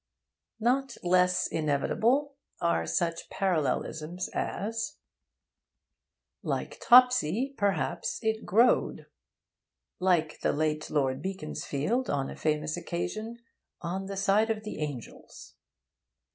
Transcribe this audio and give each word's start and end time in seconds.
Not 0.59 0.97
less 1.03 1.45
inevitable 1.45 2.33
are 2.59 2.87
such 2.87 3.29
parallelisms 3.29 4.29
as: 4.33 4.97
Like 6.41 6.79
Topsy, 6.81 7.53
perhaps 7.55 8.17
it 8.23 8.43
'growed.' 8.43 9.05
Like 9.99 10.39
the 10.39 10.53
late 10.53 10.89
Lord 10.89 11.21
Beaconsfield 11.21 12.09
on 12.09 12.31
a 12.31 12.35
famous 12.35 12.75
occasion, 12.75 13.43
'on 13.83 14.07
the 14.07 14.17
side 14.17 14.49
of 14.49 14.63
the 14.63 14.79
angels.' 14.79 15.53